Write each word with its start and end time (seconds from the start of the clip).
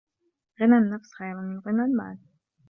غنى 0.61 0.77
النفس 0.77 1.13
خير 1.13 1.35
من 1.41 1.59
غنى 1.59 1.81
المال 1.81 2.17